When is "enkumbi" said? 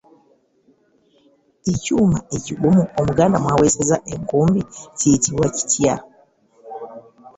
4.13-4.61